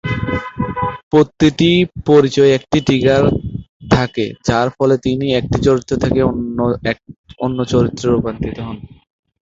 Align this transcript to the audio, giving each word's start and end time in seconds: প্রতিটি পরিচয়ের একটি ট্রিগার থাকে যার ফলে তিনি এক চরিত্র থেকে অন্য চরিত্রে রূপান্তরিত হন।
প্রতিটি 1.11 1.71
পরিচয়ের 2.07 2.55
একটি 2.57 2.77
ট্রিগার 2.87 3.23
থাকে 3.91 4.25
যার 4.47 4.67
ফলে 4.77 4.95
তিনি 5.05 5.25
এক 5.33 5.45
চরিত্র 5.65 5.93
থেকে 6.03 6.19
অন্য 7.39 7.57
চরিত্রে 7.71 8.05
রূপান্তরিত 8.07 8.57
হন। 8.59 8.77